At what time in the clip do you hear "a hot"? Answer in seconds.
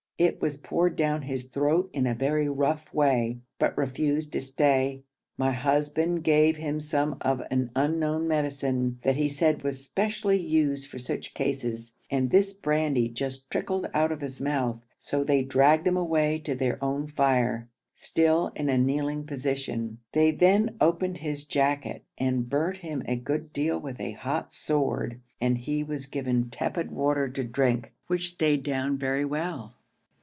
23.99-24.53